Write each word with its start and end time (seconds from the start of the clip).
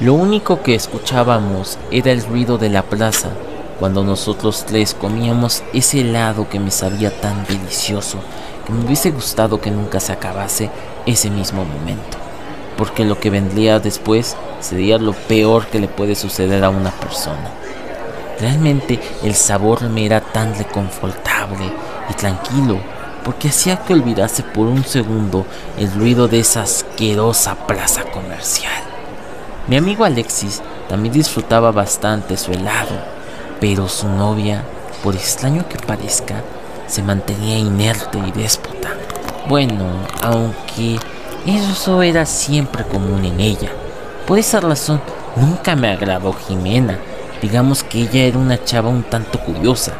Lo 0.00 0.14
único 0.14 0.60
que 0.60 0.74
escuchábamos 0.74 1.78
era 1.92 2.10
el 2.10 2.24
ruido 2.24 2.58
de 2.58 2.68
la 2.68 2.82
plaza 2.82 3.28
cuando 3.78 4.02
nosotros 4.02 4.64
tres 4.66 4.92
comíamos 4.92 5.62
ese 5.72 6.00
helado 6.00 6.48
que 6.48 6.58
me 6.58 6.72
sabía 6.72 7.20
tan 7.20 7.46
delicioso 7.46 8.18
que 8.66 8.72
me 8.72 8.84
hubiese 8.84 9.12
gustado 9.12 9.60
que 9.60 9.70
nunca 9.70 10.00
se 10.00 10.10
acabase 10.10 10.68
ese 11.06 11.30
mismo 11.30 11.64
momento, 11.64 12.18
porque 12.76 13.04
lo 13.04 13.20
que 13.20 13.30
vendría 13.30 13.78
después 13.78 14.36
sería 14.58 14.98
lo 14.98 15.12
peor 15.12 15.66
que 15.66 15.78
le 15.78 15.86
puede 15.86 16.16
suceder 16.16 16.64
a 16.64 16.70
una 16.70 16.90
persona. 16.90 17.52
Realmente 18.40 18.98
el 19.22 19.36
sabor 19.36 19.88
me 19.90 20.06
era 20.06 20.20
tan 20.20 20.58
reconfortable 20.58 21.70
y 22.10 22.14
tranquilo, 22.14 22.80
porque 23.24 23.50
hacía 23.50 23.76
que 23.76 23.92
olvidase 23.92 24.42
por 24.42 24.66
un 24.66 24.84
segundo 24.84 25.46
el 25.78 25.92
ruido 25.92 26.26
de 26.26 26.40
esa 26.40 26.62
asquerosa 26.62 27.54
plaza 27.66 28.02
comercial. 28.10 28.93
Mi 29.66 29.76
amigo 29.76 30.04
Alexis 30.04 30.60
también 30.90 31.14
disfrutaba 31.14 31.72
bastante 31.72 32.36
su 32.36 32.52
helado, 32.52 32.96
pero 33.60 33.88
su 33.88 34.06
novia, 34.08 34.62
por 35.02 35.14
extraño 35.14 35.66
que 35.66 35.78
parezca, 35.78 36.42
se 36.86 37.02
mantenía 37.02 37.56
inerte 37.56 38.18
y 38.18 38.30
déspota. 38.30 38.90
Bueno, 39.48 39.84
aunque 40.20 40.98
eso 41.46 42.02
era 42.02 42.26
siempre 42.26 42.84
común 42.84 43.24
en 43.24 43.40
ella. 43.40 43.70
Por 44.26 44.38
esa 44.38 44.60
razón, 44.60 45.00
nunca 45.36 45.74
me 45.76 45.90
agradó 45.90 46.34
Jimena. 46.34 46.98
Digamos 47.40 47.82
que 47.82 48.02
ella 48.02 48.24
era 48.24 48.38
una 48.38 48.62
chava 48.62 48.90
un 48.90 49.02
tanto 49.02 49.38
curiosa, 49.40 49.92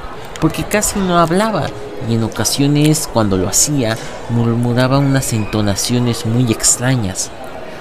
porque 0.43 0.65
casi 0.65 0.99
no 0.99 1.19
hablaba 1.19 1.69
y 2.07 2.17
en 2.17 2.23
ocasiones 2.23 3.09
cuando 3.11 3.39
lo 3.39 3.49
hacía 3.49 3.97
murmuraba 4.29 4.99
unas 4.99 5.33
entonaciones 5.33 6.27
muy 6.27 6.53
extrañas. 6.53 7.31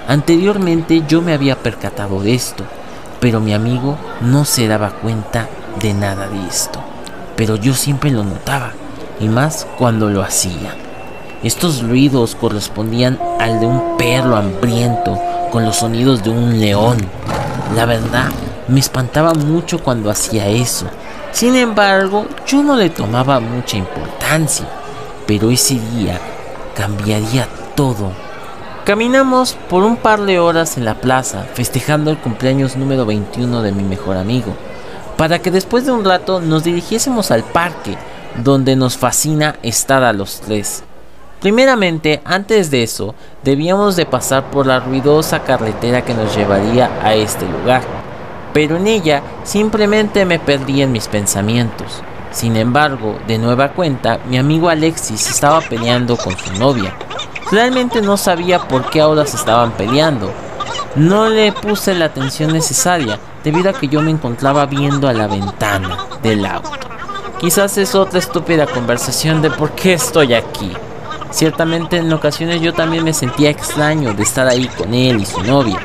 Anteriormente 0.06 1.02
yo 1.08 1.22
me 1.22 1.32
había 1.32 1.56
percatado 1.56 2.20
de 2.20 2.34
esto, 2.34 2.62
pero 3.20 3.40
mi 3.40 3.54
amigo 3.54 3.96
no 4.20 4.44
se 4.44 4.68
daba 4.68 4.90
cuenta 4.90 5.48
de 5.80 5.94
nada 5.94 6.28
de 6.28 6.46
esto. 6.46 6.78
Pero 7.36 7.56
yo 7.56 7.72
siempre 7.74 8.10
lo 8.10 8.22
notaba, 8.22 8.72
y 9.18 9.28
más 9.28 9.66
cuando 9.78 10.10
lo 10.10 10.22
hacía. 10.22 10.74
Estos 11.42 11.82
ruidos 11.82 12.34
correspondían 12.34 13.18
al 13.40 13.60
de 13.60 13.66
un 13.66 13.96
perro 13.96 14.36
hambriento 14.36 15.18
con 15.50 15.64
los 15.64 15.76
sonidos 15.76 16.22
de 16.22 16.30
un 16.30 16.60
león. 16.60 16.98
La 17.74 17.86
verdad, 17.86 18.28
me 18.68 18.80
espantaba 18.80 19.32
mucho 19.32 19.82
cuando 19.82 20.10
hacía 20.10 20.48
eso. 20.48 20.86
Sin 21.32 21.56
embargo, 21.56 22.26
yo 22.46 22.62
no 22.62 22.76
le 22.76 22.90
tomaba 22.90 23.40
mucha 23.40 23.78
importancia, 23.78 24.66
pero 25.26 25.50
ese 25.50 25.74
día 25.74 26.20
cambiaría 26.74 27.48
todo 27.74 28.23
Caminamos 28.84 29.54
por 29.70 29.82
un 29.82 29.96
par 29.96 30.26
de 30.26 30.38
horas 30.38 30.76
en 30.76 30.84
la 30.84 30.96
plaza 30.96 31.46
festejando 31.54 32.10
el 32.10 32.18
cumpleaños 32.18 32.76
número 32.76 33.06
21 33.06 33.62
de 33.62 33.72
mi 33.72 33.82
mejor 33.82 34.18
amigo, 34.18 34.54
para 35.16 35.38
que 35.38 35.50
después 35.50 35.86
de 35.86 35.92
un 35.92 36.04
rato 36.04 36.42
nos 36.42 36.64
dirigiésemos 36.64 37.30
al 37.30 37.44
parque, 37.44 37.96
donde 38.42 38.76
nos 38.76 38.98
fascina 38.98 39.56
estar 39.62 40.04
a 40.04 40.12
los 40.12 40.42
tres. 40.42 40.82
Primeramente, 41.40 42.20
antes 42.26 42.70
de 42.70 42.82
eso, 42.82 43.14
debíamos 43.42 43.96
de 43.96 44.04
pasar 44.04 44.50
por 44.50 44.66
la 44.66 44.80
ruidosa 44.80 45.44
carretera 45.44 46.04
que 46.04 46.12
nos 46.12 46.36
llevaría 46.36 46.90
a 47.02 47.14
este 47.14 47.48
lugar, 47.48 47.80
pero 48.52 48.76
en 48.76 48.86
ella 48.86 49.22
simplemente 49.44 50.26
me 50.26 50.38
perdí 50.38 50.82
en 50.82 50.92
mis 50.92 51.08
pensamientos. 51.08 52.02
Sin 52.32 52.54
embargo, 52.54 53.18
de 53.26 53.38
nueva 53.38 53.72
cuenta, 53.72 54.18
mi 54.28 54.36
amigo 54.36 54.68
Alexis 54.68 55.30
estaba 55.30 55.62
peleando 55.62 56.18
con 56.18 56.36
su 56.36 56.52
novia, 56.58 56.94
Realmente 57.54 58.02
no 58.02 58.16
sabía 58.16 58.58
por 58.58 58.90
qué 58.90 59.00
ahora 59.00 59.24
se 59.26 59.36
estaban 59.36 59.70
peleando. 59.76 60.32
No 60.96 61.28
le 61.28 61.52
puse 61.52 61.94
la 61.94 62.06
atención 62.06 62.52
necesaria 62.52 63.20
debido 63.44 63.70
a 63.70 63.72
que 63.72 63.86
yo 63.86 64.02
me 64.02 64.10
encontraba 64.10 64.66
viendo 64.66 65.06
a 65.06 65.12
la 65.12 65.28
ventana 65.28 65.96
del 66.20 66.46
auto. 66.46 66.88
Quizás 67.38 67.78
es 67.78 67.94
otra 67.94 68.18
estúpida 68.18 68.66
conversación 68.66 69.40
de 69.40 69.52
por 69.52 69.70
qué 69.70 69.92
estoy 69.92 70.34
aquí. 70.34 70.72
Ciertamente 71.30 71.98
en 71.98 72.12
ocasiones 72.12 72.60
yo 72.60 72.74
también 72.74 73.04
me 73.04 73.12
sentía 73.14 73.50
extraño 73.50 74.14
de 74.14 74.24
estar 74.24 74.48
ahí 74.48 74.66
con 74.66 74.92
él 74.92 75.20
y 75.20 75.24
su 75.24 75.40
novia, 75.44 75.78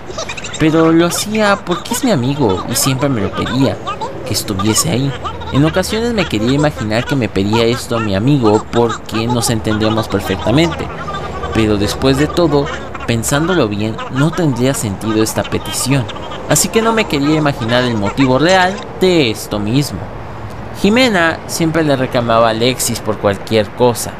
pero 0.57 0.91
lo 0.91 1.05
hacía 1.05 1.55
porque 1.55 1.93
es 1.93 2.03
mi 2.03 2.09
amigo 2.09 2.63
y 2.67 2.73
siempre 2.73 3.09
me 3.09 3.21
lo 3.21 3.29
pedía, 3.29 3.77
que 4.25 4.33
estuviese 4.33 4.89
ahí. 4.89 5.13
En 5.51 5.63
ocasiones 5.65 6.13
me 6.13 6.25
quería 6.25 6.53
imaginar 6.53 7.05
que 7.05 7.15
me 7.15 7.29
pedía 7.29 7.63
esto 7.65 7.97
a 7.97 7.99
mi 7.99 8.15
amigo 8.15 8.65
porque 8.71 9.27
nos 9.27 9.51
entendíamos 9.51 10.07
perfectamente, 10.07 10.87
pero 11.53 11.77
después 11.77 12.17
de 12.17 12.27
todo, 12.27 12.65
pensándolo 13.07 13.67
bien, 13.67 13.95
no 14.11 14.31
tendría 14.31 14.73
sentido 14.73 15.23
esta 15.23 15.43
petición, 15.43 16.05
así 16.47 16.69
que 16.69 16.81
no 16.81 16.93
me 16.93 17.05
quería 17.05 17.37
imaginar 17.37 17.83
el 17.83 17.95
motivo 17.95 18.37
real 18.37 18.75
de 19.01 19.31
esto 19.31 19.59
mismo. 19.59 19.99
Jimena 20.81 21.39
siempre 21.47 21.83
le 21.83 21.95
reclamaba 21.95 22.47
a 22.47 22.51
Alexis 22.51 22.99
por 22.99 23.17
cualquier 23.17 23.67
cosa, 23.71 24.11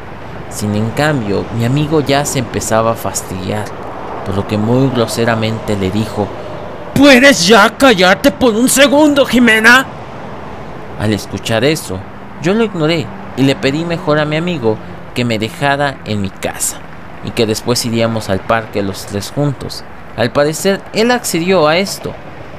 sin 0.50 0.74
en 0.74 0.90
cambio 0.90 1.44
mi 1.56 1.64
amigo 1.64 2.00
ya 2.00 2.24
se 2.24 2.40
empezaba 2.40 2.92
a 2.92 2.96
fastidiar, 2.96 3.64
por 4.26 4.34
lo 4.34 4.46
que 4.46 4.58
muy 4.58 4.88
groseramente 4.88 5.76
le 5.76 5.90
dijo, 5.90 6.26
¿Puedes 6.94 7.46
ya 7.46 7.76
callarte 7.76 8.30
por 8.30 8.54
un 8.54 8.68
segundo, 8.68 9.24
Jimena? 9.24 9.86
Al 10.98 11.12
escuchar 11.14 11.64
eso, 11.64 11.98
yo 12.42 12.52
lo 12.52 12.64
ignoré 12.64 13.06
y 13.36 13.42
le 13.42 13.54
pedí 13.54 13.84
mejor 13.84 14.18
a 14.18 14.26
mi 14.26 14.36
amigo 14.36 14.76
que 15.14 15.24
me 15.24 15.38
dejara 15.38 15.98
en 16.04 16.20
mi 16.20 16.28
casa 16.28 16.80
y 17.24 17.30
que 17.30 17.46
después 17.46 17.84
iríamos 17.84 18.28
al 18.28 18.40
parque 18.40 18.82
los 18.82 19.06
tres 19.06 19.30
juntos. 19.30 19.84
Al 20.16 20.32
parecer, 20.32 20.80
él 20.92 21.10
accedió 21.10 21.68
a 21.68 21.78
esto 21.78 22.12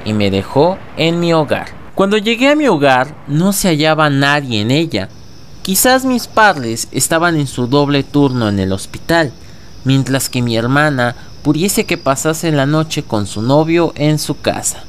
y 0.06 0.14
me 0.14 0.32
dejó 0.32 0.78
en 0.98 1.20
mi 1.20 1.34
hogar. 1.34 1.68
Cuando 1.96 2.18
llegué 2.18 2.50
a 2.50 2.56
mi 2.56 2.68
hogar, 2.68 3.16
no 3.28 3.54
se 3.54 3.70
hallaba 3.70 4.10
nadie 4.10 4.62
en 4.62 4.72
ella. 4.72 5.10
Quizás 5.62 6.06
mis 6.06 6.28
padres 6.28 6.88
estaban 6.92 7.36
en 7.36 7.48
su 7.48 7.68
doble 7.68 8.04
turno 8.04 8.50
en 8.50 8.60
el 8.60 8.72
hospital, 8.72 9.32
mientras 9.84 10.30
que 10.30 10.42
mi 10.42 10.58
hermana 10.58 11.16
pudiese 11.44 11.86
que 11.86 11.98
pasase 11.98 12.52
la 12.52 12.66
noche 12.66 13.04
con 13.04 13.28
su 13.28 13.42
novio 13.42 13.94
en 13.96 14.18
su 14.18 14.40
casa. 14.42 14.84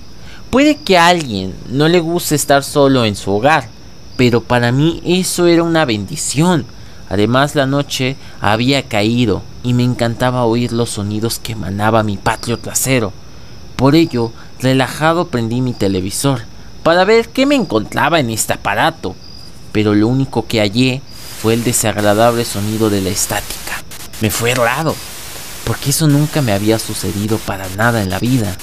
Puede 0.50 0.76
que 0.76 0.98
a 0.98 1.08
alguien 1.08 1.54
no 1.68 1.88
le 1.88 2.00
guste 2.00 2.34
estar 2.34 2.62
solo 2.62 3.04
en 3.04 3.16
su 3.16 3.32
hogar, 3.32 3.68
pero 4.16 4.42
para 4.42 4.70
mí 4.72 5.02
eso 5.04 5.46
era 5.46 5.62
una 5.62 5.84
bendición 5.84 6.66
Además 7.12 7.54
la 7.54 7.66
noche 7.66 8.16
había 8.40 8.84
caído 8.84 9.42
y 9.62 9.74
me 9.74 9.84
encantaba 9.84 10.44
oír 10.44 10.72
los 10.72 10.90
sonidos 10.90 11.38
que 11.38 11.52
emanaba 11.52 12.02
mi 12.02 12.16
patio 12.16 12.58
trasero. 12.58 13.12
Por 13.76 13.94
ello, 13.94 14.32
relajado 14.60 15.28
prendí 15.28 15.60
mi 15.60 15.72
televisor 15.72 16.42
para 16.82 17.04
ver 17.04 17.28
qué 17.28 17.46
me 17.46 17.54
encontraba 17.54 18.20
en 18.20 18.30
este 18.30 18.54
aparato, 18.54 19.14
pero 19.72 19.94
lo 19.94 20.08
único 20.08 20.46
que 20.46 20.60
hallé 20.60 21.00
fue 21.40 21.54
el 21.54 21.64
desagradable 21.64 22.44
sonido 22.44 22.90
de 22.90 23.00
la 23.00 23.10
estática. 23.10 23.82
Me 24.20 24.30
fue 24.30 24.54
raro, 24.54 24.94
porque 25.64 25.90
eso 25.90 26.06
nunca 26.06 26.42
me 26.42 26.52
había 26.52 26.78
sucedido 26.78 27.38
para 27.38 27.68
nada 27.70 28.02
en 28.02 28.10
la 28.10 28.18
vida. 28.18 28.56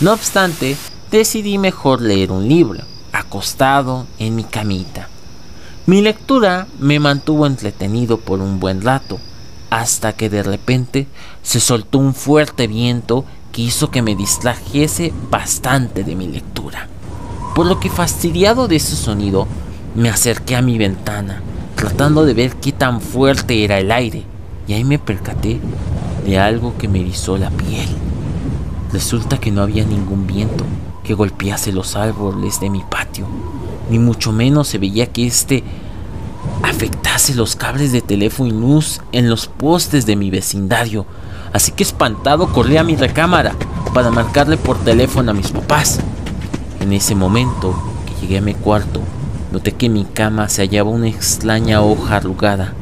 No 0.00 0.12
obstante, 0.12 0.76
decidí 1.10 1.58
mejor 1.58 2.00
leer 2.00 2.30
un 2.30 2.48
libro, 2.48 2.80
acostado 3.12 4.06
en 4.18 4.36
mi 4.36 4.44
camita. 4.44 5.08
Mi 5.86 6.00
lectura 6.00 6.66
me 6.78 7.00
mantuvo 7.00 7.46
entretenido 7.46 8.18
por 8.18 8.40
un 8.40 8.60
buen 8.60 8.82
rato, 8.82 9.18
hasta 9.72 10.12
que 10.12 10.28
de 10.28 10.42
repente 10.42 11.06
se 11.42 11.58
soltó 11.58 11.96
un 11.96 12.12
fuerte 12.12 12.66
viento 12.66 13.24
que 13.52 13.62
hizo 13.62 13.90
que 13.90 14.02
me 14.02 14.14
distrajese 14.14 15.14
bastante 15.30 16.04
de 16.04 16.14
mi 16.14 16.28
lectura. 16.28 16.88
Por 17.54 17.64
lo 17.64 17.80
que 17.80 17.88
fastidiado 17.88 18.68
de 18.68 18.76
ese 18.76 18.96
sonido, 18.96 19.48
me 19.94 20.10
acerqué 20.10 20.56
a 20.56 20.62
mi 20.62 20.76
ventana, 20.76 21.40
tratando 21.74 22.26
de 22.26 22.34
ver 22.34 22.56
qué 22.56 22.72
tan 22.72 23.00
fuerte 23.00 23.64
era 23.64 23.78
el 23.78 23.90
aire, 23.92 24.24
y 24.68 24.74
ahí 24.74 24.84
me 24.84 24.98
percaté 24.98 25.58
de 26.26 26.38
algo 26.38 26.76
que 26.76 26.88
me 26.88 27.00
erizó 27.00 27.38
la 27.38 27.48
piel. 27.48 27.88
Resulta 28.92 29.38
que 29.38 29.50
no 29.50 29.62
había 29.62 29.86
ningún 29.86 30.26
viento 30.26 30.66
que 31.02 31.14
golpease 31.14 31.72
los 31.72 31.96
árboles 31.96 32.60
de 32.60 32.68
mi 32.68 32.82
patio 32.90 33.26
ni 33.92 33.98
mucho 33.98 34.32
menos 34.32 34.68
se 34.68 34.78
veía 34.78 35.06
que 35.06 35.26
éste 35.26 35.62
afectase 36.62 37.34
los 37.34 37.56
cables 37.56 37.92
de 37.92 38.00
teléfono 38.00 38.48
y 38.48 38.52
luz 38.52 39.00
en 39.12 39.28
los 39.28 39.46
postes 39.46 40.06
de 40.06 40.16
mi 40.16 40.30
vecindario. 40.30 41.06
Así 41.52 41.72
que 41.72 41.82
espantado 41.82 42.52
corrí 42.52 42.76
a 42.76 42.84
mi 42.84 42.96
recámara 42.96 43.54
para 43.92 44.10
marcarle 44.10 44.56
por 44.56 44.78
teléfono 44.78 45.30
a 45.30 45.34
mis 45.34 45.50
papás. 45.50 46.00
En 46.80 46.92
ese 46.92 47.14
momento 47.14 47.74
que 48.06 48.22
llegué 48.22 48.38
a 48.38 48.42
mi 48.42 48.54
cuarto, 48.54 49.00
noté 49.52 49.72
que 49.72 49.86
en 49.86 49.92
mi 49.92 50.04
cama 50.04 50.48
se 50.48 50.62
hallaba 50.62 50.90
una 50.90 51.08
extraña 51.08 51.82
hoja 51.82 52.16
arrugada 52.16 52.72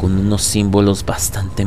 con 0.00 0.18
unos 0.18 0.42
símbolos 0.42 1.04
bastante 1.04 1.66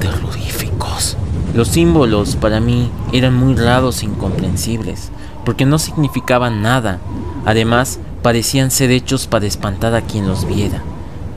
terroríficos. 0.00 1.16
Los 1.54 1.68
símbolos 1.68 2.36
para 2.36 2.60
mí 2.60 2.90
eran 3.12 3.34
muy 3.34 3.56
raros 3.56 4.02
e 4.02 4.06
incomprensibles, 4.06 5.10
porque 5.44 5.66
no 5.66 5.78
significaban 5.78 6.62
nada, 6.62 7.00
Además, 7.44 7.98
parecían 8.22 8.70
ser 8.70 8.90
hechos 8.90 9.26
para 9.26 9.46
espantar 9.46 9.94
a 9.94 10.02
quien 10.02 10.26
los 10.26 10.46
viera. 10.46 10.82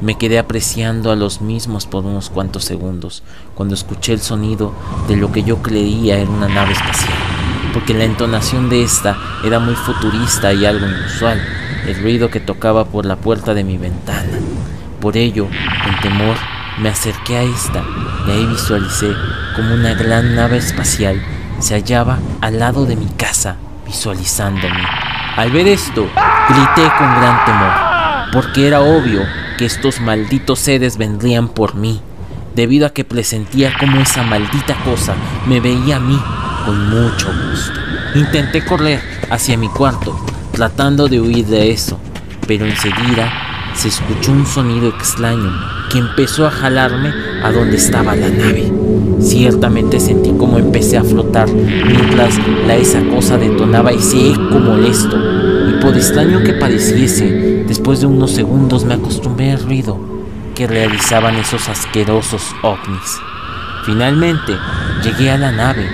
Me 0.01 0.17
quedé 0.17 0.37
apreciando 0.37 1.11
a 1.11 1.15
los 1.15 1.41
mismos 1.41 1.85
por 1.85 2.05
unos 2.05 2.29
cuantos 2.29 2.65
segundos, 2.65 3.23
cuando 3.55 3.73
escuché 3.73 4.13
el 4.13 4.21
sonido 4.21 4.73
de 5.07 5.15
lo 5.15 5.31
que 5.31 5.43
yo 5.43 5.61
creía 5.61 6.17
era 6.17 6.29
una 6.29 6.49
nave 6.49 6.73
espacial. 6.73 7.17
porque 7.73 7.95
la 7.95 8.03
entonación 8.03 8.69
de 8.69 8.83
esta 8.83 9.17
era 9.43 9.57
muy 9.57 9.73
futurista 9.73 10.53
y 10.53 10.63
algo 10.63 10.85
inusual, 10.85 11.41
el 11.87 11.99
ruido 12.03 12.29
que 12.29 12.39
tocaba 12.39 12.85
por 12.85 13.05
la 13.05 13.15
puerta 13.15 13.55
de 13.55 13.63
mi 13.63 13.77
ventana. 13.77 14.37
Por 15.01 15.17
ello, 15.17 15.47
en 15.87 15.99
temor, 16.01 16.35
me 16.79 16.89
acerqué 16.89 17.37
a 17.37 17.43
esta 17.43 17.83
y 18.27 18.31
ahí 18.31 18.45
visualicé 18.45 19.11
como 19.55 19.73
una 19.73 19.95
gran 19.95 20.35
nave 20.35 20.57
espacial 20.57 21.19
se 21.59 21.75
hallaba 21.75 22.19
al 22.41 22.59
lado 22.59 22.85
de 22.85 22.95
mi 22.95 23.07
casa, 23.07 23.55
visualizándome. 23.85 24.83
Al 25.35 25.49
ver 25.49 25.67
esto, 25.67 26.07
grité 26.47 26.91
con 26.95 27.15
gran 27.15 27.43
temor, 27.43 28.31
porque 28.31 28.67
era 28.67 28.81
obvio 28.81 29.21
que 29.57 29.65
estos 29.65 29.99
malditos 29.99 30.59
seres 30.59 30.97
vendrían 30.97 31.47
por 31.47 31.73
mí, 31.73 32.01
debido 32.53 32.85
a 32.85 32.91
que 32.91 33.03
presentía 33.03 33.73
como 33.79 33.99
esa 33.99 34.21
maldita 34.21 34.75
cosa 34.85 35.15
me 35.47 35.59
veía 35.59 35.95
a 35.95 35.99
mí 35.99 36.21
con 36.65 36.87
mucho 36.87 37.33
gusto. 37.49 37.79
Intenté 38.13 38.63
correr 38.63 39.01
hacia 39.31 39.57
mi 39.57 39.69
cuarto, 39.69 40.15
tratando 40.51 41.07
de 41.07 41.19
huir 41.19 41.47
de 41.47 41.71
eso, 41.71 41.99
pero 42.45 42.67
enseguida 42.67 43.52
se 43.75 43.87
escuchó 43.87 44.31
un 44.31 44.45
sonido 44.45 44.89
extraño 44.89 45.51
que 45.91 45.99
empezó 45.99 46.45
a 46.45 46.51
jalarme 46.51 47.13
a 47.43 47.51
donde 47.51 47.77
estaba 47.77 48.15
la 48.15 48.29
nave. 48.29 48.71
Ciertamente 49.19 49.99
sentí 49.99 50.31
como 50.31 50.57
empecé 50.57 50.97
a 50.97 51.03
flotar 51.03 51.49
mientras 51.51 52.39
la 52.67 52.75
esa 52.75 53.01
cosa 53.05 53.37
detonaba 53.37 53.91
ese 53.91 54.31
eco 54.31 54.59
molesto. 54.59 55.17
Y 55.69 55.81
por 55.81 55.95
extraño 55.95 56.43
que 56.43 56.53
pareciese, 56.53 57.63
después 57.67 58.01
de 58.01 58.07
unos 58.07 58.31
segundos 58.31 58.85
me 58.85 58.95
acostumbré 58.95 59.51
al 59.51 59.63
ruido 59.63 59.99
que 60.55 60.67
realizaban 60.67 61.35
esos 61.35 61.67
asquerosos 61.69 62.43
ovnis. 62.61 63.19
Finalmente 63.85 64.53
llegué 65.03 65.31
a 65.31 65.37
la 65.37 65.51
nave, 65.51 65.87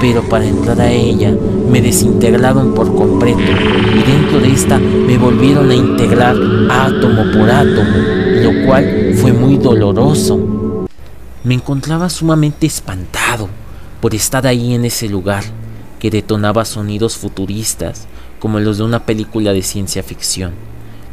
pero 0.00 0.22
para 0.22 0.44
entrar 0.44 0.80
a 0.80 0.90
ella 0.90 1.34
me 1.70 1.80
desintegraron 1.80 2.74
por 2.74 2.94
completo 2.94 3.40
y 3.40 4.02
dentro 4.02 4.40
de 4.40 4.52
esta 4.52 4.78
me 4.78 5.16
volvieron 5.18 5.70
a 5.70 5.74
integrar 5.74 6.36
átomo 6.70 7.24
por 7.32 7.50
átomo, 7.50 7.96
lo 8.42 8.66
cual 8.66 9.14
fue 9.16 9.32
muy 9.32 9.56
doloroso. 9.56 10.86
Me 11.44 11.54
encontraba 11.54 12.10
sumamente 12.10 12.66
espantado 12.66 13.48
por 14.00 14.14
estar 14.14 14.46
ahí 14.46 14.74
en 14.74 14.84
ese 14.84 15.08
lugar 15.08 15.44
que 15.98 16.10
detonaba 16.10 16.64
sonidos 16.64 17.16
futuristas 17.16 18.06
como 18.38 18.60
los 18.60 18.78
de 18.78 18.84
una 18.84 19.06
película 19.06 19.52
de 19.52 19.62
ciencia 19.62 20.02
ficción. 20.02 20.52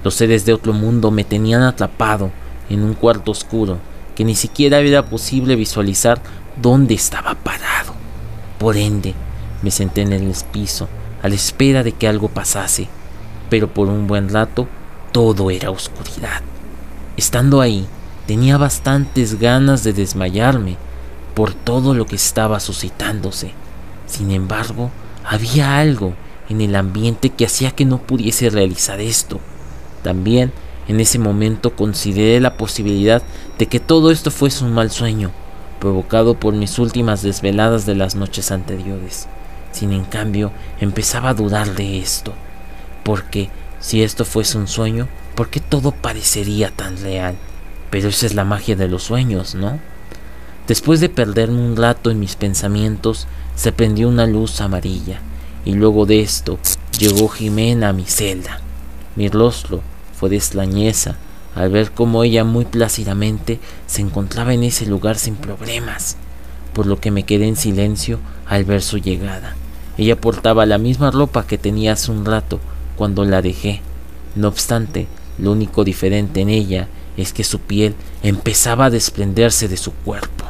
Los 0.04 0.16
seres 0.16 0.46
de 0.46 0.54
otro 0.54 0.74
mundo 0.74 1.12
me 1.12 1.24
tenían 1.24 1.62
atrapado 1.62 2.32
en 2.70 2.84
un 2.84 2.94
cuarto 2.94 3.32
oscuro 3.32 3.78
que 4.16 4.26
ni 4.26 4.36
siquiera 4.36 4.80
era 4.80 5.06
posible 5.06 5.56
visualizar 5.56 6.22
dónde 6.62 6.94
estaba 6.94 7.36
parado. 7.36 8.03
Por 8.64 8.78
ende, 8.78 9.14
me 9.62 9.72
senté 9.72 10.04
en 10.04 10.14
el 10.14 10.34
piso 10.54 10.88
a 11.22 11.28
la 11.28 11.36
espera 11.36 11.84
de 11.84 11.92
que 11.92 12.08
algo 12.08 12.30
pasase, 12.30 12.88
pero 13.50 13.68
por 13.68 13.90
un 13.90 14.08
buen 14.08 14.30
rato 14.30 14.70
todo 15.12 15.52
era 15.52 15.70
oscuridad. 15.70 16.42
Estando 17.18 17.60
ahí, 17.60 17.86
tenía 18.26 18.56
bastantes 18.56 19.38
ganas 19.38 19.84
de 19.84 19.92
desmayarme 19.92 20.78
por 21.34 21.54
todo 21.54 21.94
lo 21.94 22.06
que 22.06 22.16
estaba 22.16 22.62
suscitándose. 22.62 23.52
Sin 24.08 24.32
embargo, 24.32 24.92
había 25.26 25.78
algo 25.78 26.14
en 26.48 26.62
el 26.62 26.78
ambiente 26.78 27.32
que 27.32 27.46
hacía 27.46 27.72
que 27.72 27.84
no 27.84 27.98
pudiese 27.98 28.50
realizar 28.50 29.02
esto. 29.02 29.42
También 30.04 30.54
en 30.88 31.02
ese 31.02 31.20
momento 31.20 31.76
consideré 31.76 32.40
la 32.40 32.56
posibilidad 32.56 33.24
de 33.60 33.66
que 33.66 33.82
todo 33.82 34.10
esto 34.10 34.32
fuese 34.32 34.64
un 34.64 34.74
mal 34.74 34.90
sueño, 34.90 35.32
provocado 35.84 36.36
por 36.36 36.54
mis 36.54 36.80
últimas 36.80 37.24
desveladas 37.24 37.86
de 37.86 37.94
las 37.94 38.16
noches 38.16 38.52
anteriores. 38.52 39.28
Sin 39.74 39.92
en 39.92 40.06
cambio, 40.06 40.54
empezaba 40.80 41.28
a 41.28 41.34
dudar 41.34 41.76
de 41.76 42.00
esto, 42.00 42.32
porque 43.04 43.50
si 43.82 44.02
esto 44.02 44.24
fuese 44.24 44.58
un 44.58 44.70
sueño, 44.70 45.10
¿por 45.36 45.50
qué 45.50 45.60
todo 45.60 45.92
parecería 45.92 46.72
tan 46.72 46.96
real? 47.02 47.36
Pero 47.90 48.08
esa 48.08 48.26
es 48.26 48.34
la 48.34 48.46
magia 48.46 48.78
de 48.78 48.88
los 48.88 49.04
sueños, 49.04 49.56
¿no? 49.56 49.78
Después 50.70 51.02
de 51.02 51.10
perderme 51.10 51.60
un 51.60 51.76
rato 51.76 52.12
en 52.12 52.20
mis 52.22 52.38
pensamientos, 52.38 53.28
se 53.56 53.74
prendió 53.74 54.08
una 54.08 54.26
luz 54.26 54.62
amarilla, 54.62 55.20
y 55.66 55.74
luego 55.74 56.06
de 56.06 56.22
esto 56.22 56.60
llegó 56.98 57.28
Jimena 57.28 57.90
a 57.90 57.94
mi 57.94 58.06
celda. 58.06 58.62
Mi 59.18 59.28
rostro 59.28 59.82
de 60.30 60.38
extrañeza 60.38 61.18
al 61.56 61.70
ver 61.70 61.92
cómo 61.92 62.24
ella 62.24 62.44
muy 62.44 62.66
plácidamente 62.66 63.60
se 63.86 64.02
encontraba 64.02 64.54
en 64.54 64.64
ese 64.64 64.86
lugar 64.86 65.18
sin 65.18 65.36
problemas, 65.36 66.18
por 66.74 66.86
lo 66.86 67.00
que 67.00 67.12
me 67.12 67.24
quedé 67.24 67.48
en 67.48 67.56
silencio 67.56 68.20
al 68.46 68.66
ver 68.66 68.82
su 68.82 68.98
llegada. 68.98 69.56
Ella 69.98 70.20
portaba 70.20 70.66
la 70.66 70.78
misma 70.78 71.12
ropa 71.12 71.46
que 71.46 71.58
tenía 71.58 71.94
hace 71.94 72.12
un 72.12 72.26
rato 72.26 72.60
cuando 72.96 73.24
la 73.26 73.42
dejé. 73.42 73.82
No 74.36 74.48
obstante, 74.48 75.08
lo 75.38 75.52
único 75.52 75.84
diferente 75.84 76.42
en 76.42 76.50
ella 76.50 76.88
es 77.18 77.34
que 77.34 77.44
su 77.44 77.60
piel 77.60 77.96
empezaba 78.24 78.86
a 78.86 78.90
desprenderse 78.90 79.68
de 79.68 79.78
su 79.78 79.92
cuerpo. 79.92 80.46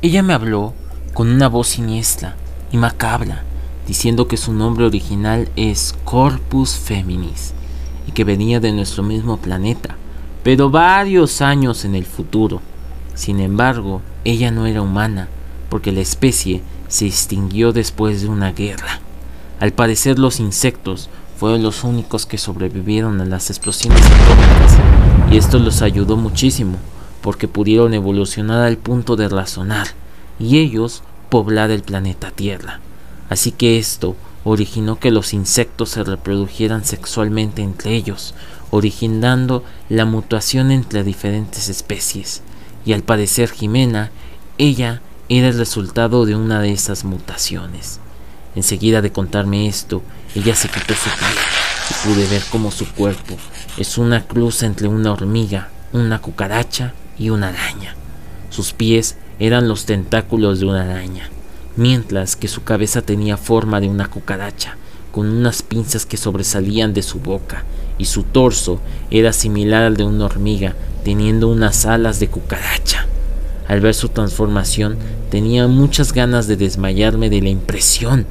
Ella 0.00 0.22
me 0.22 0.32
habló 0.32 0.74
con 1.12 1.28
una 1.28 1.48
voz 1.48 1.68
siniestra 1.68 2.36
y 2.72 2.76
macabra, 2.76 3.44
diciendo 3.86 4.28
que 4.28 4.36
su 4.36 4.52
nombre 4.52 4.86
original 4.86 5.48
es 5.56 5.94
Corpus 6.04 6.70
Feminis 6.76 7.52
y 8.06 8.12
que 8.12 8.24
venía 8.24 8.60
de 8.60 8.72
nuestro 8.72 9.02
mismo 9.02 9.38
planeta, 9.38 9.96
pero 10.48 10.70
varios 10.70 11.42
años 11.42 11.84
en 11.84 11.94
el 11.94 12.06
futuro. 12.06 12.62
Sin 13.12 13.38
embargo, 13.38 14.00
ella 14.24 14.50
no 14.50 14.64
era 14.64 14.80
humana, 14.80 15.28
porque 15.68 15.92
la 15.92 16.00
especie 16.00 16.62
se 16.88 17.04
extinguió 17.04 17.74
después 17.74 18.22
de 18.22 18.28
una 18.30 18.52
guerra. 18.52 19.00
Al 19.60 19.72
parecer 19.74 20.18
los 20.18 20.40
insectos 20.40 21.10
fueron 21.36 21.62
los 21.62 21.84
únicos 21.84 22.24
que 22.24 22.38
sobrevivieron 22.38 23.20
a 23.20 23.26
las 23.26 23.50
explosiones 23.50 24.00
atómicas, 24.00 24.78
y 25.30 25.36
esto 25.36 25.58
los 25.58 25.82
ayudó 25.82 26.16
muchísimo, 26.16 26.78
porque 27.20 27.46
pudieron 27.46 27.92
evolucionar 27.92 28.62
al 28.62 28.78
punto 28.78 29.16
de 29.16 29.28
razonar, 29.28 29.88
y 30.40 30.60
ellos 30.60 31.02
poblar 31.28 31.70
el 31.70 31.82
planeta 31.82 32.30
Tierra. 32.30 32.80
Así 33.28 33.52
que 33.52 33.78
esto 33.78 34.16
originó 34.44 34.98
que 34.98 35.10
los 35.10 35.34
insectos 35.34 35.90
se 35.90 36.04
reprodujeran 36.04 36.86
sexualmente 36.86 37.60
entre 37.60 37.94
ellos, 37.94 38.34
originando 38.70 39.64
la 39.88 40.04
mutación 40.04 40.70
entre 40.70 41.04
diferentes 41.04 41.68
especies. 41.68 42.42
Y 42.84 42.92
al 42.92 43.02
parecer 43.02 43.50
Jimena, 43.50 44.10
ella 44.58 45.02
era 45.28 45.48
el 45.48 45.58
resultado 45.58 46.26
de 46.26 46.36
una 46.36 46.60
de 46.60 46.72
esas 46.72 47.04
mutaciones. 47.04 48.00
Enseguida 48.54 49.02
de 49.02 49.12
contarme 49.12 49.68
esto, 49.68 50.02
ella 50.34 50.54
se 50.54 50.68
quitó 50.68 50.94
su 50.94 51.10
piel 51.10 51.38
y 51.90 52.08
pude 52.08 52.26
ver 52.28 52.42
cómo 52.50 52.70
su 52.70 52.86
cuerpo 52.92 53.36
es 53.76 53.98
una 53.98 54.26
cruz 54.26 54.62
entre 54.62 54.88
una 54.88 55.12
hormiga, 55.12 55.70
una 55.92 56.20
cucaracha 56.20 56.94
y 57.18 57.30
una 57.30 57.48
araña. 57.48 57.94
Sus 58.50 58.72
pies 58.72 59.16
eran 59.38 59.68
los 59.68 59.84
tentáculos 59.84 60.60
de 60.60 60.66
una 60.66 60.82
araña 60.82 61.30
mientras 61.78 62.34
que 62.34 62.48
su 62.48 62.64
cabeza 62.64 63.02
tenía 63.02 63.36
forma 63.36 63.80
de 63.80 63.88
una 63.88 64.10
cucaracha, 64.10 64.76
con 65.12 65.28
unas 65.28 65.62
pinzas 65.62 66.06
que 66.06 66.16
sobresalían 66.16 66.92
de 66.92 67.02
su 67.02 67.20
boca, 67.20 67.62
y 67.98 68.06
su 68.06 68.22
torso 68.22 68.80
era 69.10 69.32
similar 69.32 69.82
al 69.82 69.96
de 69.96 70.04
una 70.04 70.24
hormiga, 70.24 70.74
teniendo 71.04 71.48
unas 71.48 71.84
alas 71.84 72.20
de 72.20 72.28
cucaracha. 72.28 73.06
Al 73.66 73.80
ver 73.80 73.94
su 73.94 74.08
transformación, 74.08 74.96
tenía 75.30 75.66
muchas 75.66 76.12
ganas 76.12 76.46
de 76.46 76.56
desmayarme 76.56 77.28
de 77.28 77.42
la 77.42 77.50
impresión, 77.50 78.26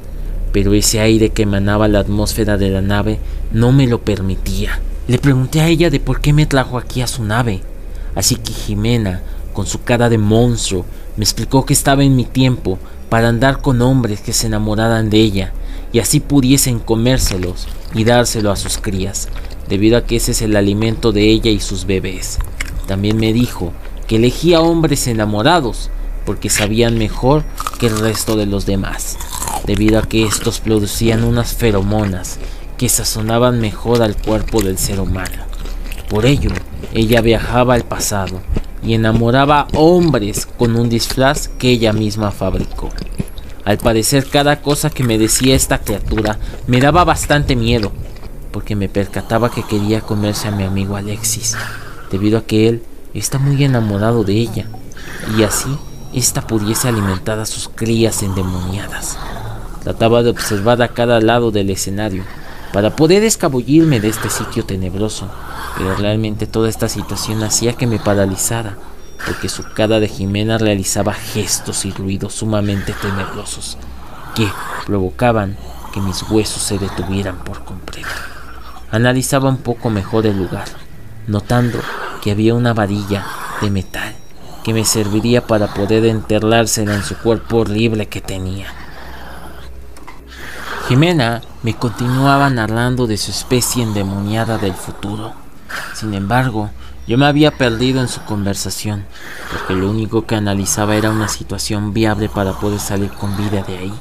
pero 0.52 0.74
ese 0.74 1.00
aire 1.00 1.30
que 1.30 1.42
emanaba 1.42 1.86
la 1.86 2.00
atmósfera 2.00 2.56
de 2.56 2.70
la 2.70 2.80
nave 2.80 3.18
no 3.52 3.70
me 3.70 3.86
lo 3.86 4.00
permitía. 4.00 4.80
Le 5.06 5.18
pregunté 5.18 5.60
a 5.60 5.68
ella 5.68 5.90
de 5.90 6.00
por 6.00 6.20
qué 6.20 6.32
me 6.32 6.46
trajo 6.46 6.78
aquí 6.78 7.02
a 7.02 7.06
su 7.06 7.22
nave, 7.22 7.60
así 8.14 8.34
que 8.36 8.52
Jimena, 8.52 9.22
con 9.52 9.66
su 9.66 9.82
cara 9.82 10.08
de 10.08 10.18
monstruo, 10.18 10.84
me 11.16 11.24
explicó 11.24 11.64
que 11.64 11.72
estaba 11.72 12.04
en 12.04 12.16
mi 12.16 12.24
tiempo 12.24 12.78
para 13.08 13.28
andar 13.28 13.60
con 13.60 13.80
hombres 13.82 14.20
que 14.20 14.32
se 14.32 14.46
enamoraran 14.46 15.10
de 15.10 15.18
ella 15.18 15.52
y 15.92 16.00
así 16.00 16.20
pudiesen 16.20 16.78
comérselos 16.78 17.66
y 17.94 18.04
dárselo 18.04 18.50
a 18.50 18.56
sus 18.56 18.78
crías, 18.78 19.28
debido 19.68 19.98
a 19.98 20.04
que 20.04 20.16
ese 20.16 20.32
es 20.32 20.42
el 20.42 20.56
alimento 20.56 21.12
de 21.12 21.28
ella 21.28 21.50
y 21.50 21.60
sus 21.60 21.84
bebés. 21.84 22.38
También 22.86 23.18
me 23.18 23.32
dijo 23.32 23.72
que 24.06 24.16
elegía 24.16 24.60
hombres 24.60 25.06
enamorados 25.06 25.90
porque 26.24 26.50
sabían 26.50 26.98
mejor 26.98 27.44
que 27.78 27.86
el 27.86 27.98
resto 27.98 28.36
de 28.36 28.46
los 28.46 28.66
demás, 28.66 29.16
debido 29.66 29.98
a 29.98 30.02
que 30.02 30.24
estos 30.24 30.60
producían 30.60 31.24
unas 31.24 31.54
feromonas 31.54 32.38
que 32.76 32.88
sazonaban 32.88 33.60
mejor 33.60 34.02
al 34.02 34.16
cuerpo 34.16 34.62
del 34.62 34.78
ser 34.78 35.00
humano. 35.00 35.44
Por 36.08 36.26
ello, 36.26 36.50
ella 36.94 37.20
viajaba 37.20 37.74
al 37.74 37.84
pasado 37.84 38.40
y 38.82 38.94
enamoraba 38.94 39.68
hombres 39.74 40.46
con 40.46 40.76
un 40.76 40.88
disfraz 40.88 41.48
que 41.48 41.70
ella 41.70 41.92
misma 41.92 42.30
fabricó. 42.30 42.90
Al 43.64 43.78
parecer 43.78 44.26
cada 44.26 44.62
cosa 44.62 44.88
que 44.88 45.04
me 45.04 45.18
decía 45.18 45.54
esta 45.54 45.78
criatura 45.78 46.38
me 46.66 46.80
daba 46.80 47.04
bastante 47.04 47.54
miedo, 47.54 47.92
porque 48.52 48.76
me 48.76 48.88
percataba 48.88 49.50
que 49.50 49.62
quería 49.62 50.00
comerse 50.00 50.48
a 50.48 50.52
mi 50.52 50.64
amigo 50.64 50.96
Alexis, 50.96 51.56
debido 52.10 52.38
a 52.38 52.44
que 52.44 52.68
él 52.68 52.82
está 53.14 53.38
muy 53.38 53.62
enamorado 53.64 54.24
de 54.24 54.34
ella, 54.34 54.66
y 55.36 55.42
así 55.42 55.68
ésta 56.12 56.46
pudiese 56.46 56.88
alimentar 56.88 57.38
a 57.38 57.46
sus 57.46 57.68
crías 57.68 58.22
endemoniadas. 58.22 59.18
Trataba 59.82 60.22
de 60.22 60.30
observar 60.30 60.82
a 60.82 60.88
cada 60.88 61.20
lado 61.20 61.50
del 61.50 61.70
escenario 61.70 62.24
para 62.72 62.96
poder 62.96 63.24
escabullirme 63.24 64.00
de 64.00 64.08
este 64.08 64.30
sitio 64.30 64.64
tenebroso, 64.64 65.28
pero 65.76 65.94
realmente 65.94 66.46
toda 66.46 66.68
esta 66.68 66.88
situación 66.88 67.42
hacía 67.42 67.74
que 67.74 67.86
me 67.86 67.98
paralizara, 67.98 68.76
porque 69.26 69.48
su 69.48 69.64
cara 69.74 70.00
de 70.00 70.08
Jimena 70.08 70.58
realizaba 70.58 71.12
gestos 71.12 71.84
y 71.84 71.90
ruidos 71.90 72.34
sumamente 72.34 72.92
tenebrosos 73.00 73.78
que 74.34 74.48
provocaban 74.86 75.56
que 75.92 76.00
mis 76.00 76.22
huesos 76.30 76.62
se 76.62 76.78
detuvieran 76.78 77.38
por 77.38 77.64
completo. 77.64 78.08
Analizaba 78.90 79.48
un 79.48 79.58
poco 79.58 79.90
mejor 79.90 80.26
el 80.26 80.38
lugar, 80.38 80.66
notando 81.26 81.78
que 82.22 82.30
había 82.30 82.54
una 82.54 82.72
varilla 82.72 83.26
de 83.60 83.70
metal 83.70 84.14
que 84.68 84.74
me 84.74 84.84
serviría 84.84 85.46
para 85.46 85.72
poder 85.72 86.04
enterrársela 86.04 86.94
en 86.94 87.02
su 87.02 87.16
cuerpo 87.16 87.58
horrible 87.58 88.06
que 88.06 88.20
tenía. 88.20 88.66
Jimena 90.88 91.40
me 91.62 91.74
continuaba 91.74 92.50
narrando 92.50 93.06
de 93.06 93.16
su 93.16 93.30
especie 93.30 93.82
endemoniada 93.82 94.58
del 94.58 94.74
futuro. 94.74 95.32
Sin 95.94 96.14
embargo, 96.14 96.70
yo 97.06 97.16
me 97.16 97.24
había 97.26 97.50
perdido 97.50 98.00
en 98.00 98.08
su 98.08 98.20
conversación, 98.24 99.04
porque 99.50 99.74
lo 99.74 99.88
único 99.88 100.26
que 100.26 100.34
analizaba 100.34 100.96
era 100.96 101.10
una 101.10 101.28
situación 101.28 101.94
viable 101.94 102.28
para 102.28 102.52
poder 102.52 102.80
salir 102.80 103.10
con 103.10 103.36
vida 103.36 103.62
de 103.62 103.78
ahí. 103.78 103.94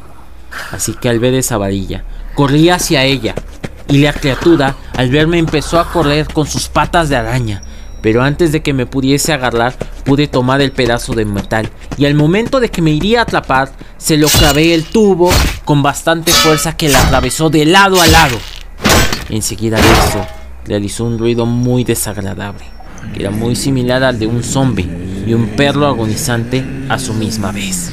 Así 0.72 0.94
que 0.94 1.08
al 1.08 1.20
ver 1.20 1.34
esa 1.34 1.58
varilla, 1.58 2.04
corrí 2.36 2.70
hacia 2.70 3.04
ella, 3.04 3.36
y 3.90 4.00
la 4.00 4.14
criatura, 4.14 4.76
al 4.96 5.10
verme, 5.10 5.38
empezó 5.38 5.80
a 5.80 5.90
correr 5.90 6.28
con 6.32 6.46
sus 6.48 6.68
patas 6.68 7.10
de 7.10 7.16
araña. 7.16 7.62
Pero 8.02 8.22
antes 8.22 8.52
de 8.52 8.62
que 8.62 8.74
me 8.74 8.86
pudiese 8.86 9.34
agarrar, 9.34 9.76
pude 10.06 10.28
tomar 10.28 10.62
el 10.62 10.72
pedazo 10.72 11.14
de 11.14 11.26
metal 11.26 11.70
y 11.98 12.06
al 12.06 12.14
momento 12.14 12.60
de 12.60 12.70
que 12.70 12.82
me 12.82 12.92
iría 12.92 13.20
a 13.20 13.24
atrapar, 13.24 13.72
se 13.98 14.18
lo 14.18 14.28
clavé 14.28 14.74
el 14.74 14.86
tubo 14.86 15.32
con 15.66 15.82
bastante 15.82 16.32
fuerza 16.32 16.78
que 16.78 16.90
la 16.90 17.02
atravesó 17.02 17.50
de 17.50 17.66
lado 17.66 18.00
a 18.00 18.08
lado. 18.08 18.38
Enseguida 19.30 19.78
de 19.78 19.92
eso, 20.08 20.26
realizó 20.66 21.06
un 21.06 21.18
ruido 21.18 21.46
muy 21.46 21.84
desagradable, 21.84 22.66
que 23.14 23.22
era 23.22 23.32
muy 23.32 23.56
similar 23.56 24.04
al 24.04 24.20
de 24.20 24.28
un 24.28 24.44
zombie 24.44 24.88
y 25.26 25.34
un 25.34 25.48
perro 25.50 25.88
agonizante 25.88 26.64
a 26.90 27.00
su 27.00 27.14
misma 27.14 27.52
vez. 27.52 27.92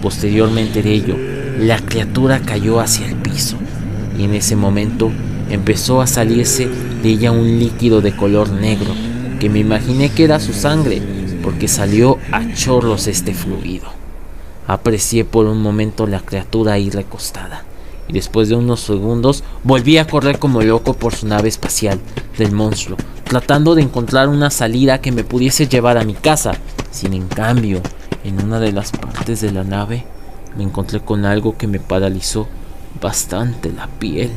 Posteriormente 0.00 0.82
de 0.82 0.92
ello, 0.92 1.16
la 1.58 1.78
criatura 1.78 2.40
cayó 2.40 2.80
hacia 2.80 3.06
el 3.06 3.16
piso 3.16 3.58
y 4.18 4.24
en 4.24 4.34
ese 4.34 4.56
momento 4.56 5.10
empezó 5.50 6.00
a 6.00 6.06
salirse 6.06 6.68
de 7.02 7.08
ella 7.08 7.32
un 7.32 7.58
líquido 7.58 8.00
de 8.00 8.14
color 8.14 8.50
negro, 8.50 8.92
que 9.40 9.48
me 9.48 9.58
imaginé 9.58 10.10
que 10.10 10.24
era 10.24 10.40
su 10.40 10.52
sangre, 10.52 11.02
porque 11.42 11.68
salió 11.68 12.18
a 12.30 12.54
chorros 12.54 13.06
este 13.06 13.34
fluido. 13.34 13.88
Aprecié 14.66 15.24
por 15.24 15.46
un 15.46 15.60
momento 15.60 16.06
la 16.06 16.20
criatura 16.20 16.74
ahí 16.74 16.90
recostada, 16.90 17.64
y 18.08 18.12
después 18.12 18.48
de 18.48 18.54
unos 18.54 18.80
segundos 18.80 19.42
volví 19.64 19.98
a 19.98 20.06
correr 20.06 20.38
como 20.38 20.62
loco 20.62 20.94
por 20.94 21.14
su 21.14 21.26
nave 21.26 21.48
espacial 21.48 22.00
del 22.38 22.52
monstruo, 22.52 22.96
tratando 23.24 23.74
de 23.74 23.82
encontrar 23.82 24.28
una 24.28 24.50
salida 24.50 25.00
que 25.00 25.12
me 25.12 25.24
pudiese 25.24 25.66
llevar 25.66 25.98
a 25.98 26.04
mi 26.04 26.14
casa. 26.14 26.52
Sin 26.90 27.14
en 27.14 27.26
cambio, 27.26 27.80
en 28.24 28.42
una 28.42 28.60
de 28.60 28.72
las 28.72 28.92
partes 28.92 29.40
de 29.40 29.50
la 29.50 29.64
nave 29.64 30.04
me 30.56 30.64
encontré 30.64 31.00
con 31.00 31.24
algo 31.24 31.56
que 31.56 31.66
me 31.66 31.80
paralizó 31.80 32.46
bastante 33.00 33.72
la 33.72 33.86
piel. 33.86 34.30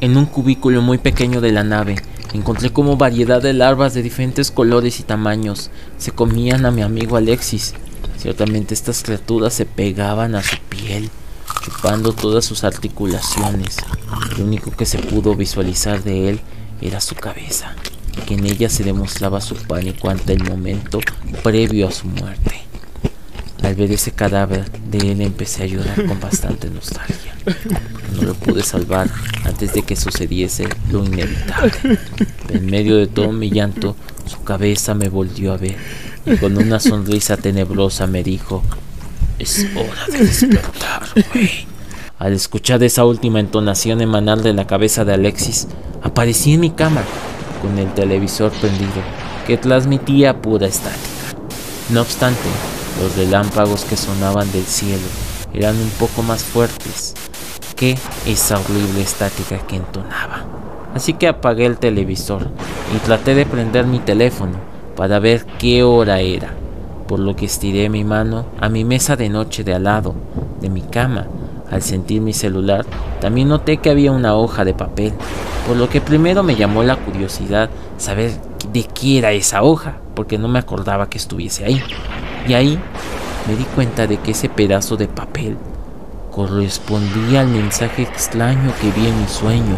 En 0.00 0.16
un 0.16 0.26
cubículo 0.26 0.82
muy 0.82 0.98
pequeño 0.98 1.40
de 1.40 1.52
la 1.52 1.64
nave 1.64 1.96
encontré 2.32 2.70
como 2.70 2.96
variedad 2.96 3.42
de 3.42 3.52
larvas 3.52 3.94
de 3.94 4.02
diferentes 4.02 4.50
colores 4.50 5.00
y 5.00 5.02
tamaños 5.02 5.70
se 5.98 6.12
comían 6.12 6.66
a 6.66 6.70
mi 6.70 6.82
amigo 6.82 7.16
Alexis. 7.16 7.74
Ciertamente 8.16 8.74
estas 8.74 9.02
criaturas 9.02 9.52
se 9.52 9.66
pegaban 9.66 10.34
a 10.34 10.42
su 10.42 10.56
piel, 10.68 11.10
chupando 11.62 12.12
todas 12.12 12.44
sus 12.44 12.64
articulaciones. 12.64 13.76
Lo 14.36 14.44
único 14.44 14.70
que 14.70 14.86
se 14.86 14.98
pudo 14.98 15.34
visualizar 15.34 16.02
de 16.02 16.30
él 16.30 16.40
era 16.80 17.00
su 17.00 17.14
cabeza, 17.14 17.74
que 18.26 18.34
en 18.34 18.46
ella 18.46 18.68
se 18.68 18.84
demostraba 18.84 19.40
su 19.40 19.54
pánico 19.54 20.08
ante 20.08 20.32
el 20.32 20.44
momento 20.44 21.00
previo 21.42 21.88
a 21.88 21.92
su 21.92 22.06
muerte. 22.08 22.62
Al 23.62 23.76
ver 23.76 23.92
ese 23.92 24.10
cadáver 24.10 24.70
de 24.90 25.12
él 25.12 25.20
empecé 25.20 25.62
a 25.62 25.66
llorar 25.66 26.06
con 26.06 26.18
bastante 26.18 26.68
nostalgia. 26.68 27.34
Lo 28.22 28.34
pude 28.34 28.62
salvar 28.62 29.08
antes 29.44 29.74
de 29.74 29.82
que 29.82 29.96
sucediese 29.96 30.68
lo 30.90 31.04
inevitable. 31.04 31.98
En 32.48 32.66
medio 32.66 32.96
de 32.96 33.06
todo 33.06 33.32
mi 33.32 33.50
llanto, 33.50 33.96
su 34.26 34.42
cabeza 34.42 34.94
me 34.94 35.08
volvió 35.08 35.52
a 35.52 35.56
ver 35.56 35.76
y 36.24 36.36
con 36.36 36.56
una 36.56 36.78
sonrisa 36.78 37.36
tenebrosa 37.36 38.06
me 38.06 38.22
dijo, 38.22 38.62
es 39.38 39.66
hora 39.74 40.06
de 40.10 40.24
despertar, 40.24 41.02
güey. 41.32 41.50
Al 42.18 42.32
escuchar 42.34 42.82
esa 42.84 43.04
última 43.04 43.40
entonación 43.40 44.00
emanar 44.00 44.42
de 44.42 44.52
la 44.52 44.66
cabeza 44.68 45.04
de 45.04 45.14
Alexis, 45.14 45.66
aparecí 46.02 46.54
en 46.54 46.60
mi 46.60 46.70
cama 46.70 47.02
con 47.60 47.76
el 47.78 47.92
televisor 47.94 48.52
prendido 48.52 49.02
que 49.46 49.56
transmitía 49.56 50.40
pura 50.40 50.68
estática. 50.68 51.34
No 51.90 52.02
obstante, 52.02 52.48
los 53.00 53.16
relámpagos 53.16 53.84
que 53.84 53.96
sonaban 53.96 54.50
del 54.52 54.64
cielo 54.64 55.02
eran 55.52 55.76
un 55.76 55.90
poco 55.98 56.22
más 56.22 56.44
fuertes 56.44 57.14
esa 58.26 58.60
horrible 58.60 59.02
estática 59.02 59.58
que 59.66 59.76
entonaba. 59.76 60.44
Así 60.94 61.14
que 61.14 61.26
apagué 61.26 61.66
el 61.66 61.78
televisor 61.78 62.48
y 62.94 62.98
traté 62.98 63.34
de 63.34 63.46
prender 63.46 63.86
mi 63.86 63.98
teléfono 63.98 64.52
para 64.96 65.18
ver 65.18 65.44
qué 65.58 65.82
hora 65.82 66.20
era, 66.20 66.50
por 67.08 67.18
lo 67.18 67.34
que 67.34 67.46
estiré 67.46 67.88
mi 67.88 68.04
mano 68.04 68.46
a 68.60 68.68
mi 68.68 68.84
mesa 68.84 69.16
de 69.16 69.28
noche 69.28 69.64
de 69.64 69.74
al 69.74 69.84
lado 69.84 70.14
de 70.60 70.68
mi 70.68 70.82
cama. 70.82 71.26
Al 71.70 71.82
sentir 71.82 72.20
mi 72.20 72.34
celular, 72.34 72.84
también 73.20 73.48
noté 73.48 73.78
que 73.78 73.88
había 73.88 74.12
una 74.12 74.36
hoja 74.36 74.64
de 74.64 74.74
papel, 74.74 75.14
por 75.66 75.76
lo 75.76 75.88
que 75.88 76.02
primero 76.02 76.42
me 76.42 76.54
llamó 76.54 76.82
la 76.82 76.96
curiosidad 76.96 77.70
saber 77.96 78.32
de 78.70 78.84
qué 78.84 79.18
era 79.18 79.32
esa 79.32 79.62
hoja, 79.62 79.96
porque 80.14 80.36
no 80.36 80.48
me 80.48 80.58
acordaba 80.58 81.08
que 81.08 81.16
estuviese 81.16 81.64
ahí. 81.64 81.82
Y 82.46 82.52
ahí 82.52 82.78
me 83.48 83.56
di 83.56 83.64
cuenta 83.64 84.06
de 84.06 84.18
que 84.18 84.32
ese 84.32 84.50
pedazo 84.50 84.98
de 84.98 85.08
papel 85.08 85.56
correspondía 86.32 87.42
al 87.42 87.48
mensaje 87.48 88.02
extraño 88.02 88.72
que 88.80 88.90
vi 88.90 89.06
en 89.06 89.20
mi 89.20 89.28
sueño, 89.28 89.76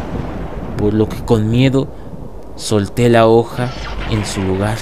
por 0.79 0.95
lo 0.95 1.09
que 1.09 1.23
con 1.25 1.51
miedo 1.51 1.89
solté 2.57 3.11
la 3.11 3.27
hoja 3.27 3.71
en 4.11 4.25
su 4.25 4.41
lugar 4.41 4.79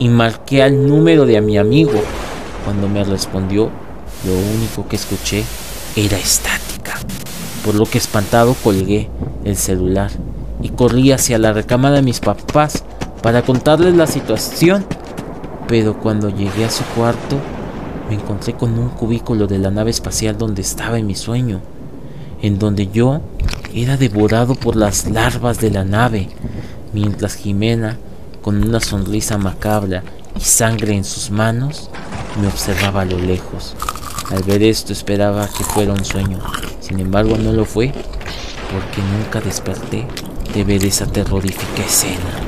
y 0.00 0.08
marqué 0.08 0.62
al 0.62 0.86
número 0.86 1.26
de 1.26 1.40
mi 1.40 1.58
amigo. 1.58 2.02
Cuando 2.64 2.88
me 2.88 3.04
respondió, 3.04 3.70
lo 4.24 4.32
único 4.32 4.88
que 4.88 4.96
escuché 4.96 5.44
era 5.94 6.16
estática, 6.16 6.98
por 7.64 7.76
lo 7.76 7.86
que 7.86 7.98
espantado 7.98 8.54
colgué 8.64 9.08
el 9.44 9.56
celular 9.56 10.10
y 10.60 10.70
corrí 10.70 11.12
hacia 11.12 11.38
la 11.38 11.52
recámara 11.52 11.96
de 11.96 12.02
mis 12.02 12.18
papás 12.18 12.82
para 13.22 13.42
contarles 13.42 13.94
la 13.94 14.06
situación 14.06 14.84
pero 15.66 15.98
cuando 15.98 16.28
llegué 16.28 16.64
a 16.64 16.70
su 16.70 16.84
cuarto, 16.94 17.38
encontré 18.14 18.54
con 18.54 18.78
un 18.78 18.88
cubículo 18.90 19.46
de 19.46 19.58
la 19.58 19.70
nave 19.70 19.90
espacial 19.90 20.38
donde 20.38 20.62
estaba 20.62 20.98
en 20.98 21.06
mi 21.06 21.14
sueño, 21.14 21.60
en 22.42 22.58
donde 22.58 22.88
yo 22.88 23.20
era 23.74 23.96
devorado 23.96 24.54
por 24.54 24.76
las 24.76 25.10
larvas 25.10 25.60
de 25.60 25.70
la 25.70 25.84
nave, 25.84 26.28
mientras 26.92 27.34
Jimena, 27.34 27.98
con 28.42 28.62
una 28.62 28.80
sonrisa 28.80 29.38
macabra 29.38 30.02
y 30.36 30.40
sangre 30.40 30.94
en 30.94 31.04
sus 31.04 31.30
manos, 31.30 31.90
me 32.40 32.46
observaba 32.46 33.02
a 33.02 33.06
lo 33.06 33.18
lejos. 33.18 33.74
Al 34.30 34.42
ver 34.42 34.62
esto 34.62 34.92
esperaba 34.92 35.48
que 35.48 35.64
fuera 35.64 35.92
un 35.92 36.04
sueño, 36.04 36.38
sin 36.80 37.00
embargo 37.00 37.36
no 37.36 37.52
lo 37.52 37.64
fue, 37.64 37.92
porque 38.72 39.02
nunca 39.16 39.40
desperté 39.40 40.06
de 40.52 40.64
ver 40.64 40.84
esa 40.84 41.06
terrorífica 41.06 41.82
escena. 41.84 42.43